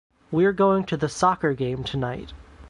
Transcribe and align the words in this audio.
We’re 0.31 0.51
going 0.51 0.85
to 0.85 0.97
the 0.97 1.07
soccer 1.07 1.53
game 1.53 1.83
tonight. 1.83 2.33